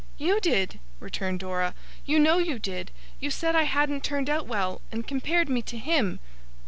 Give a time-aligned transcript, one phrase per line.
[0.17, 1.75] 'You did,' returned Dora.
[2.07, 2.89] 'You know you did.
[3.19, 6.19] You said I hadn't turned out well, and compared me to him.